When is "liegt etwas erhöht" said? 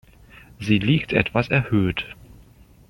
0.79-2.15